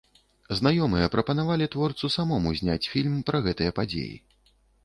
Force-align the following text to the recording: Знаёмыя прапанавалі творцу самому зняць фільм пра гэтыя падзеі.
Знаёмыя 0.59 1.09
прапанавалі 1.15 1.69
творцу 1.77 2.11
самому 2.17 2.57
зняць 2.63 2.81
фільм 2.95 3.23
пра 3.29 3.43
гэтыя 3.49 3.71
падзеі. 3.83 4.15